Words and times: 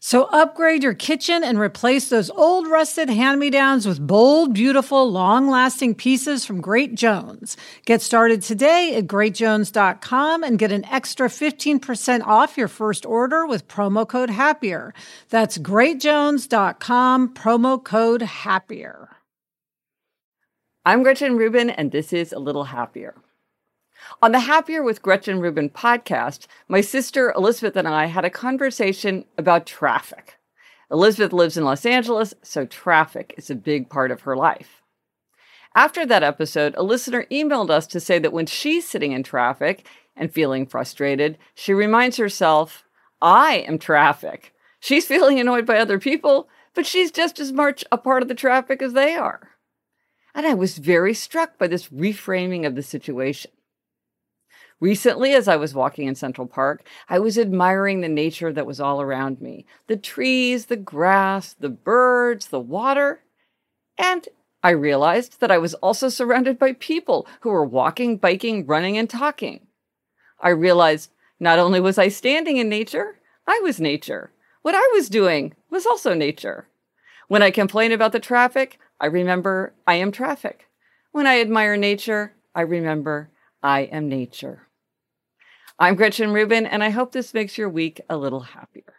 So 0.00 0.24
upgrade 0.26 0.84
your 0.84 0.94
kitchen 0.94 1.42
and 1.42 1.58
replace 1.58 2.08
those 2.08 2.30
old 2.30 2.68
rusted 2.68 3.10
hand-me-downs 3.10 3.86
with 3.86 4.06
bold, 4.06 4.54
beautiful, 4.54 5.10
long-lasting 5.10 5.96
pieces 5.96 6.44
from 6.44 6.60
Great 6.60 6.94
Jones. 6.94 7.56
Get 7.84 8.00
started 8.00 8.42
today 8.42 8.94
at 8.94 9.08
greatjones.com 9.08 10.44
and 10.44 10.58
get 10.58 10.70
an 10.70 10.84
extra 10.84 11.28
15% 11.28 12.22
off 12.24 12.56
your 12.56 12.68
first 12.68 13.04
order 13.04 13.44
with 13.44 13.66
promo 13.66 14.06
code 14.06 14.30
HAPPIER. 14.30 14.94
That's 15.30 15.58
greatjones.com, 15.58 17.34
promo 17.34 17.82
code 17.82 18.22
HAPPIER. 18.22 19.08
I'm 20.84 21.02
Gretchen 21.02 21.36
Rubin 21.36 21.70
and 21.70 21.90
this 21.90 22.12
is 22.12 22.32
a 22.32 22.38
little 22.38 22.64
happier. 22.64 23.14
On 24.22 24.32
the 24.32 24.40
Happier 24.40 24.82
with 24.82 25.02
Gretchen 25.02 25.38
Rubin 25.38 25.70
podcast, 25.70 26.46
my 26.66 26.80
sister 26.80 27.32
Elizabeth 27.36 27.76
and 27.76 27.86
I 27.86 28.06
had 28.06 28.24
a 28.24 28.30
conversation 28.30 29.24
about 29.36 29.66
traffic. 29.66 30.38
Elizabeth 30.90 31.32
lives 31.32 31.56
in 31.56 31.64
Los 31.64 31.84
Angeles, 31.84 32.34
so 32.42 32.64
traffic 32.64 33.34
is 33.36 33.50
a 33.50 33.54
big 33.54 33.88
part 33.88 34.10
of 34.10 34.22
her 34.22 34.34
life. 34.34 34.82
After 35.74 36.06
that 36.06 36.22
episode, 36.22 36.74
a 36.76 36.82
listener 36.82 37.26
emailed 37.30 37.70
us 37.70 37.86
to 37.88 38.00
say 38.00 38.18
that 38.18 38.32
when 38.32 38.46
she's 38.46 38.88
sitting 38.88 39.12
in 39.12 39.22
traffic 39.22 39.86
and 40.16 40.32
feeling 40.32 40.66
frustrated, 40.66 41.38
she 41.54 41.72
reminds 41.74 42.16
herself, 42.16 42.84
I 43.20 43.64
am 43.68 43.78
traffic. 43.78 44.54
She's 44.80 45.06
feeling 45.06 45.38
annoyed 45.38 45.66
by 45.66 45.78
other 45.78 45.98
people, 45.98 46.48
but 46.74 46.86
she's 46.86 47.10
just 47.12 47.38
as 47.38 47.52
much 47.52 47.84
a 47.92 47.98
part 47.98 48.22
of 48.22 48.28
the 48.28 48.34
traffic 48.34 48.80
as 48.82 48.94
they 48.94 49.14
are. 49.14 49.50
And 50.34 50.46
I 50.46 50.54
was 50.54 50.78
very 50.78 51.14
struck 51.14 51.58
by 51.58 51.68
this 51.68 51.88
reframing 51.88 52.66
of 52.66 52.74
the 52.74 52.82
situation. 52.82 53.50
Recently, 54.80 55.34
as 55.34 55.48
I 55.48 55.56
was 55.56 55.74
walking 55.74 56.06
in 56.06 56.14
Central 56.14 56.46
Park, 56.46 56.86
I 57.08 57.18
was 57.18 57.36
admiring 57.36 58.00
the 58.00 58.08
nature 58.08 58.52
that 58.52 58.66
was 58.66 58.78
all 58.78 59.00
around 59.00 59.40
me 59.40 59.66
the 59.88 59.96
trees, 59.96 60.66
the 60.66 60.76
grass, 60.76 61.52
the 61.54 61.68
birds, 61.68 62.48
the 62.48 62.60
water. 62.60 63.24
And 63.98 64.28
I 64.62 64.70
realized 64.70 65.40
that 65.40 65.50
I 65.50 65.58
was 65.58 65.74
also 65.74 66.08
surrounded 66.08 66.58
by 66.58 66.74
people 66.74 67.26
who 67.40 67.50
were 67.50 67.64
walking, 67.64 68.18
biking, 68.18 68.66
running, 68.66 68.96
and 68.96 69.10
talking. 69.10 69.66
I 70.40 70.50
realized 70.50 71.10
not 71.40 71.58
only 71.58 71.80
was 71.80 71.98
I 71.98 72.08
standing 72.08 72.56
in 72.56 72.68
nature, 72.68 73.18
I 73.48 73.60
was 73.62 73.80
nature. 73.80 74.32
What 74.62 74.76
I 74.76 74.90
was 74.94 75.08
doing 75.08 75.54
was 75.70 75.86
also 75.86 76.14
nature. 76.14 76.68
When 77.26 77.42
I 77.42 77.50
complain 77.50 77.90
about 77.90 78.12
the 78.12 78.20
traffic, 78.20 78.78
I 79.00 79.06
remember 79.06 79.74
I 79.86 79.94
am 79.94 80.12
traffic. 80.12 80.68
When 81.10 81.26
I 81.26 81.40
admire 81.40 81.76
nature, 81.76 82.34
I 82.54 82.60
remember 82.60 83.30
I 83.62 83.80
am 83.82 84.08
nature. 84.08 84.67
I'm 85.80 85.94
Gretchen 85.94 86.32
Rubin, 86.32 86.66
and 86.66 86.82
I 86.82 86.90
hope 86.90 87.12
this 87.12 87.32
makes 87.32 87.56
your 87.56 87.68
week 87.68 88.00
a 88.10 88.16
little 88.16 88.40
happier. 88.40 88.94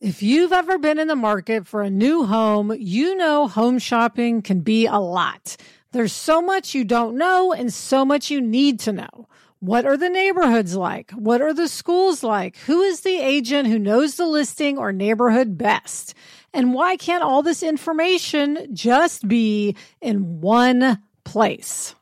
If 0.00 0.22
you've 0.22 0.52
ever 0.52 0.78
been 0.78 0.98
in 0.98 1.08
the 1.08 1.14
market 1.14 1.66
for 1.66 1.82
a 1.82 1.90
new 1.90 2.24
home, 2.24 2.74
you 2.78 3.14
know 3.14 3.48
home 3.48 3.78
shopping 3.78 4.40
can 4.40 4.60
be 4.60 4.86
a 4.86 4.96
lot. 4.96 5.58
There's 5.92 6.12
so 6.12 6.40
much 6.40 6.74
you 6.74 6.84
don't 6.84 7.18
know 7.18 7.52
and 7.52 7.70
so 7.70 8.02
much 8.02 8.30
you 8.30 8.40
need 8.40 8.80
to 8.80 8.92
know. 8.92 9.28
What 9.60 9.84
are 9.84 9.98
the 9.98 10.08
neighborhoods 10.08 10.74
like? 10.74 11.10
What 11.12 11.42
are 11.42 11.52
the 11.52 11.68
schools 11.68 12.22
like? 12.22 12.56
Who 12.66 12.80
is 12.80 13.02
the 13.02 13.20
agent 13.20 13.68
who 13.68 13.78
knows 13.78 14.14
the 14.14 14.26
listing 14.26 14.78
or 14.78 14.90
neighborhood 14.90 15.58
best? 15.58 16.14
And 16.54 16.72
why 16.72 16.96
can't 16.96 17.22
all 17.22 17.42
this 17.42 17.62
information 17.62 18.74
just 18.74 19.28
be 19.28 19.76
in 20.00 20.40
one 20.40 21.02
place? 21.24 21.94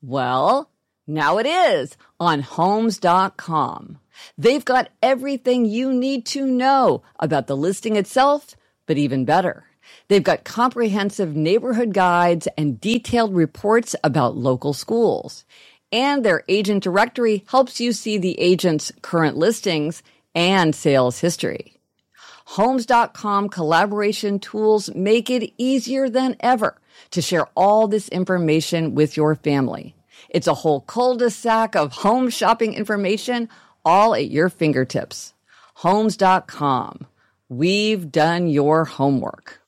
Well, 0.00 0.70
now 1.06 1.38
it 1.38 1.46
is 1.46 1.96
on 2.18 2.40
homes.com. 2.40 3.98
They've 4.38 4.64
got 4.64 4.90
everything 5.02 5.64
you 5.64 5.92
need 5.92 6.26
to 6.26 6.46
know 6.46 7.02
about 7.18 7.46
the 7.46 7.56
listing 7.56 7.96
itself, 7.96 8.56
but 8.86 8.98
even 8.98 9.24
better. 9.24 9.64
They've 10.08 10.22
got 10.22 10.44
comprehensive 10.44 11.34
neighborhood 11.34 11.92
guides 11.92 12.48
and 12.56 12.80
detailed 12.80 13.34
reports 13.34 13.94
about 14.02 14.36
local 14.36 14.72
schools. 14.72 15.44
And 15.92 16.24
their 16.24 16.44
agent 16.48 16.82
directory 16.82 17.44
helps 17.48 17.80
you 17.80 17.92
see 17.92 18.18
the 18.18 18.38
agent's 18.40 18.92
current 19.02 19.36
listings 19.36 20.02
and 20.34 20.74
sales 20.74 21.20
history. 21.20 21.74
Homes.com 22.46 23.48
collaboration 23.48 24.38
tools 24.38 24.94
make 24.94 25.30
it 25.30 25.52
easier 25.58 26.08
than 26.08 26.36
ever 26.40 26.80
to 27.10 27.20
share 27.22 27.46
all 27.56 27.88
this 27.88 28.08
information 28.08 28.94
with 28.94 29.16
your 29.16 29.34
family. 29.34 29.96
It's 30.28 30.46
a 30.46 30.54
whole 30.54 30.80
cul-de-sac 30.80 31.76
of 31.76 31.92
home 31.92 32.30
shopping 32.30 32.74
information 32.74 33.48
all 33.84 34.14
at 34.14 34.30
your 34.30 34.48
fingertips. 34.48 35.34
Homes.com. 35.76 37.06
We've 37.48 38.10
done 38.10 38.48
your 38.48 38.84
homework. 38.84 39.60